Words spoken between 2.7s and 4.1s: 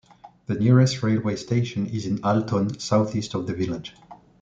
southeast of the village.